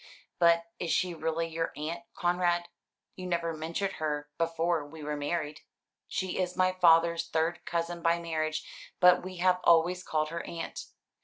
"But 0.39 0.63
is 0.79 0.89
she 0.89 1.13
really 1.13 1.45
your 1.47 1.71
aunt, 1.77 2.05
Conrad? 2.15 2.69
You 3.15 3.27
never 3.27 3.53
mentioned 3.53 3.97
her 3.97 4.31
before 4.39 4.83
we 4.83 5.03
were 5.03 5.15
married?" 5.15 5.61
"She 6.07 6.39
is 6.39 6.57
my 6.57 6.71
father's 6.71 7.27
third 7.27 7.63
cousin 7.65 8.01
by 8.01 8.17
marriage; 8.19 8.67
but 8.99 9.23
we 9.23 9.35
have 9.35 9.59
always 9.63 10.01
called 10.01 10.29
her 10.29 10.41
Aunt. 10.43 10.85